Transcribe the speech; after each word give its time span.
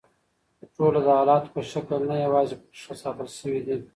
ټوله 0.75 0.99
د 1.05 1.07
حالتونو 1.17 1.51
په 1.55 1.59
شکل 1.71 1.99
نه 2.11 2.15
یواځي 2.25 2.55
پکښې 2.61 2.81
ښه 2.85 2.93
ساتل 3.01 3.27
شوي 3.39 3.61
دي 3.65 3.75